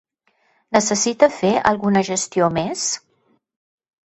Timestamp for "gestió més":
2.09-2.89